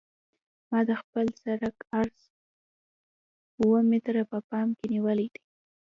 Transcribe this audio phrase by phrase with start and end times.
[0.69, 2.19] ما د خپل سرک عرض
[3.61, 5.41] اوه متره په پام کې نیولی دی